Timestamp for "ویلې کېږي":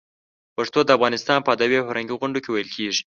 2.51-3.01